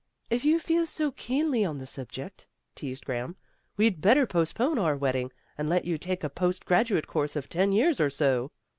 [0.31, 3.35] "If you feel so keenly on the subject," teased Graham,
[3.77, 7.71] "we'd better postpone our wedding, and let you take a post graduate course of ten
[7.71, 8.49] years or so."